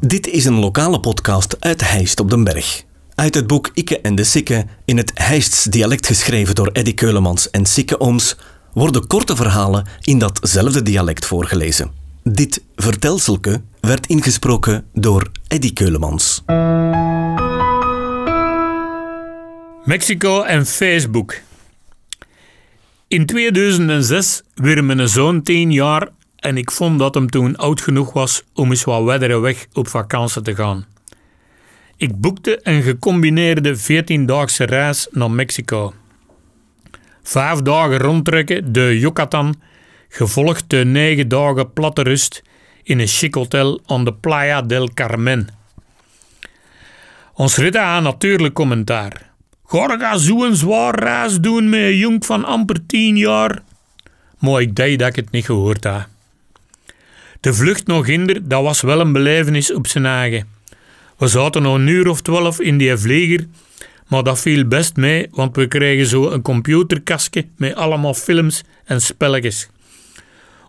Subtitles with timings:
[0.00, 2.84] Dit is een lokale podcast uit Heist op den Berg.
[3.14, 7.50] Uit het boek Ikke en de Sikke, in het Heists dialect geschreven door Eddy Keulemans
[7.50, 8.36] en Sikke Ooms,
[8.72, 11.90] worden korte verhalen in datzelfde dialect voorgelezen.
[12.22, 16.42] Dit vertelselke werd ingesproken door Eddy Keulemans.
[19.84, 21.34] Mexico en Facebook.
[23.08, 26.08] In 2006 werd mijn zoon 10 jaar
[26.38, 29.88] en ik vond dat hem toen oud genoeg was om eens wat wedderen weg op
[29.88, 30.86] vakantie te gaan.
[31.96, 35.94] Ik boekte een gecombineerde 14-daagse reis naar Mexico.
[37.22, 39.54] Vijf dagen rondtrekken de Yucatan,
[40.08, 42.42] gevolgd de negen dagen platte rust
[42.82, 45.48] in een chic hotel aan de Playa del Carmen.
[47.34, 49.30] Ons rit aan natuurlijk commentaar.
[49.64, 53.62] Ga zo'n zwaar reis doen met een jong van amper tien jaar?
[54.38, 56.06] Maar ik deed dat ik het niet gehoord had.
[57.40, 60.48] De vlucht nog hinder, dat was wel een belevenis op zijn eigen.
[61.18, 63.46] We zaten nog een uur of twaalf in die vlieger,
[64.08, 69.00] maar dat viel best mee, want we kregen zo een computerkastje met allemaal films en
[69.00, 69.68] spelletjes.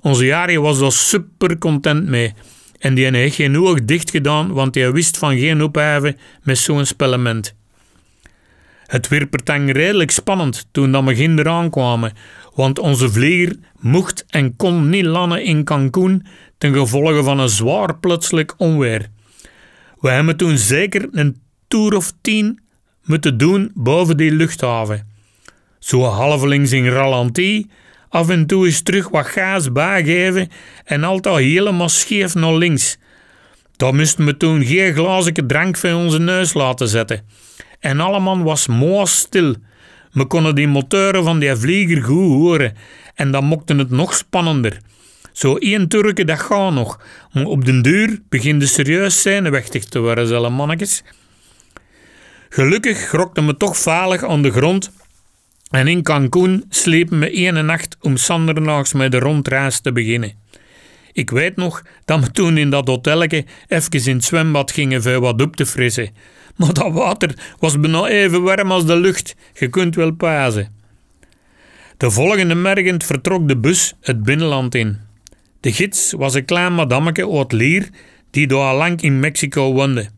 [0.01, 2.33] Onze Jari was daar super content mee
[2.79, 6.85] en die heeft geen oog dicht gedaan, want hij wist van geen opheffen met zo'n
[6.85, 7.53] spellement.
[8.85, 12.13] Het werd redelijk spannend toen dat we ginder aankwamen,
[12.59, 16.25] want onze vlieger mocht en kon niet landen in Cancún
[16.57, 19.07] ten gevolge van een zwaar plotseling onweer.
[19.99, 22.59] We hebben toen zeker een toer of tien
[23.03, 25.07] moeten doen boven die luchthaven.
[25.79, 27.69] Zo halvelings in ralentie,
[28.09, 30.49] af en toe eens terug wat gaas bijgeven
[30.83, 32.97] en altijd helemaal scheef naar links.
[33.75, 37.25] Dan moesten we toen geen glazen drank voor onze neus laten zetten.
[37.79, 39.55] En allemaal was mooi stil.
[40.11, 42.75] We konden die motoren van die vlieger goed horen
[43.15, 44.77] en dat mokte het nog spannender.
[45.31, 46.99] Zo één turken, dat gaat nog.
[47.33, 51.03] Maar op den duur begint de serieus zenuwachtig te worden, zullen mannetjes.
[52.49, 54.91] Gelukkig grokten we toch veilig aan de grond
[55.69, 60.33] en in Cancún sliepen we één nacht om zandernaags met de rondreis te beginnen.
[61.13, 65.19] Ik weet nog dat we toen in dat hotelletje even in het zwembad gingen voor
[65.19, 66.09] wat op te frissen.
[66.59, 70.71] Maar dat water was bijna even warm als de lucht, je kunt wel pazen.
[71.97, 74.97] De volgende morgen vertrok de bus het binnenland in.
[75.59, 77.89] De gids was een klein madammeke uit Lier
[78.29, 80.09] die door lang in Mexico woonde.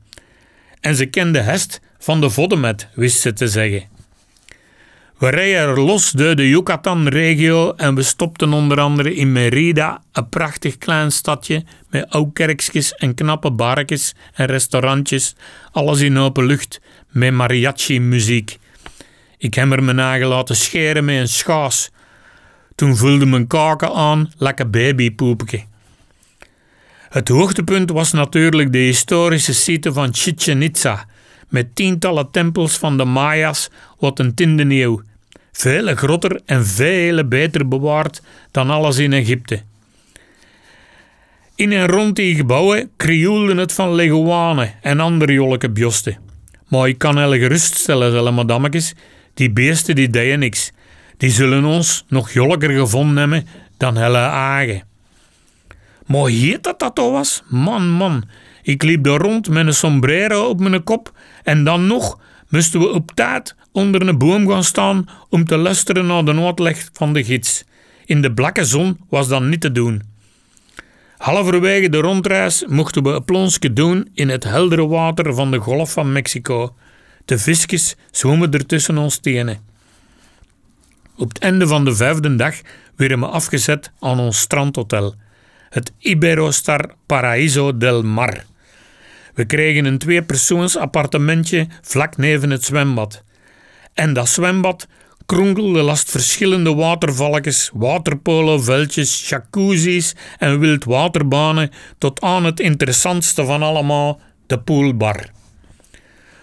[0.80, 3.84] En ze kende Hest van de Voddemet, wist ze te zeggen.
[5.22, 10.78] We reden los door de Yucatan-regio en we stopten onder andere in Merida, een prachtig
[10.78, 15.36] klein stadje met oude kerkjes en knappe barkjes en restaurantjes,
[15.72, 18.58] alles in open lucht met mariachi-muziek.
[19.38, 21.92] Ik heb er mijn eigen laten scheren met een schaas.
[22.76, 25.64] Toen vulde mijn kaken aan, lekker babypoepje.
[27.10, 31.06] Het hoogtepunt was natuurlijk de historische site van Chichen Itza,
[31.50, 35.02] met tientallen tempels van de Mayas wat een tiende eeuw.
[35.52, 39.62] Vele groter en vele beter bewaard dan alles in Egypte.
[41.56, 46.18] In en rond die gebouwen krioelden het van leguanen en andere jolleke bjosten.
[46.68, 48.94] Maar ik kan heel geruststellen, zullen madammetjes,
[49.34, 50.72] die beesten die deden niks.
[51.18, 53.48] Die zullen ons nog jolker gevonden hebben
[53.78, 54.84] dan helle agen.
[56.06, 57.44] Maar heet dat dat al was?
[57.48, 58.24] Man, man.
[58.62, 61.12] Ik liep daar rond met een sombrero op mijn kop
[61.44, 62.20] en dan nog
[62.52, 66.90] moesten we op tijd onder een boom gaan staan om te luisteren naar de uitleg
[66.94, 67.64] van de gids.
[68.06, 70.02] In de blakke zon was dat niet te doen.
[71.18, 75.92] Halverwege de rondreis mochten we een plonsje doen in het heldere water van de golf
[75.92, 76.76] van Mexico.
[77.26, 79.60] De visjes zwommen er tussen ons tenen.
[81.18, 82.56] Op het einde van de vijfde dag
[82.96, 85.16] werden we afgezet aan ons strandhotel,
[85.70, 88.44] het Iberostar Paraíso del Mar.
[89.42, 93.24] We kregen een tweepersoons appartementje vlak neven het zwembad.
[93.94, 94.88] En dat zwembad
[95.26, 104.60] kronkelde last verschillende watervalkjes, waterpoloveldjes, jacuzzi's en wildwaterbanen tot aan het interessantste van allemaal, de
[104.60, 105.30] poolbar.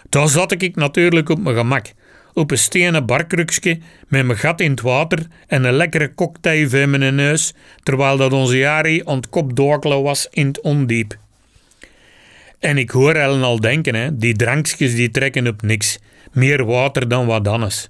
[0.09, 1.93] Daar zat ik natuurlijk op mijn gemak,
[2.33, 3.79] op een stenen barkrukje
[4.09, 8.33] met mijn gat in het water en een lekkere cocktail voor mijn neus, terwijl dat
[8.33, 11.17] onze Jari aan het was in het ondiep.
[12.59, 15.99] En ik hoor Ellen al denken, hè, die drankjes die trekken op niks.
[16.33, 17.89] Meer water dan wat anders.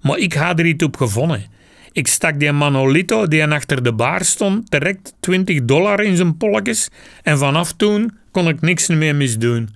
[0.00, 1.44] Maar ik had er iets op gevonden.
[1.92, 6.88] Ik stak die Manolito die achter de bar stond direct 20 dollar in zijn polletjes
[7.22, 9.68] en vanaf toen kon ik niks meer misdoen.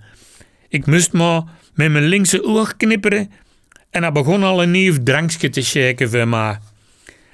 [0.69, 1.41] Ik moest maar
[1.73, 3.31] met mijn linkse oog knipperen
[3.89, 6.57] en hij begon al een nieuw drankje te shaken voor mij.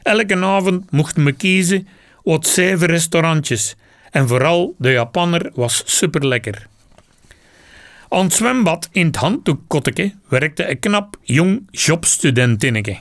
[0.03, 1.87] Elke avond mochten we kiezen
[2.25, 3.75] uit zeven restaurantjes
[4.11, 6.25] en vooral de Japanner was super
[8.23, 12.97] het zwembad in het handdoekkotteke werkte een knap jong jobstudentinneke.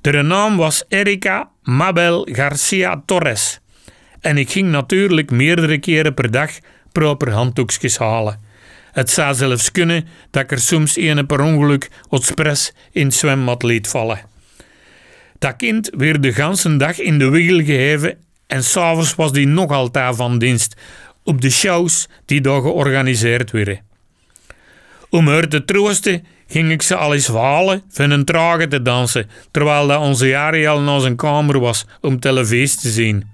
[0.00, 3.60] De naam was Erika Mabel Garcia Torres.
[4.20, 6.50] En ik ging natuurlijk meerdere keren per dag
[6.92, 8.40] proper handdoekjes halen.
[8.92, 13.62] Het zou zelfs kunnen dat ik er soms een per ongeluk expres in het zwembad
[13.62, 14.20] liet vallen.
[15.38, 19.70] Dat kind werd de ganse dag in de wiegel geheven en s'avonds was die nog
[19.70, 20.76] altijd van dienst
[21.24, 23.90] op de shows die daar georganiseerd werden.
[25.12, 29.30] Om haar te troosten ging ik ze al eens halen van een trage te dansen,
[29.50, 33.24] terwijl dat onze Jari al naar zijn kamer was om televisie te zien.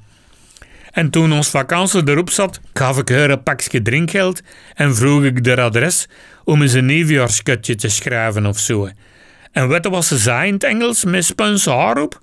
[0.91, 4.41] En toen ons vakantie erop zat, gaf ik haar een pakje drinkgeld
[4.75, 6.07] en vroeg ik haar adres
[6.45, 8.89] om eens een nieuwjaarskutje te schrijven of zo.
[9.53, 12.21] En wat ze zei in het Engels met spons haar op?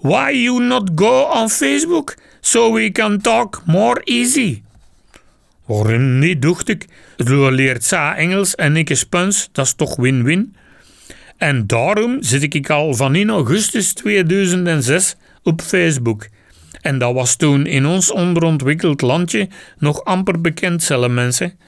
[0.00, 4.62] Why you not go on Facebook so we can talk more easy?
[5.68, 6.86] Waarom niet, dacht ik.
[7.16, 10.56] Zo leert zij Engels en ik spons, dat is toch win-win?
[11.36, 16.28] En daarom zit ik al van in augustus 2006 op Facebook.
[16.80, 19.48] En dat was toen in ons onderontwikkeld landje
[19.78, 21.58] nog amper bekend, zullen mensen.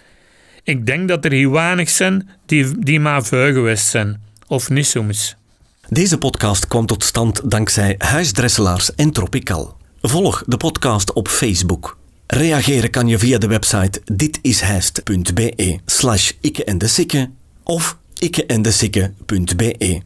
[0.63, 4.23] Ik denk dat er hier weinig zijn die, die maar vuil geweest zijn.
[4.47, 5.37] Of niet soms.
[5.89, 9.77] Deze podcast kwam tot stand dankzij Huisdresselaars en Tropical.
[10.03, 12.00] Volg de podcast op Facebook.
[12.33, 17.31] Reageren kan je via de website ditishijst.be slash ikke en de sikke
[17.63, 20.01] of ikkeendesikke.be.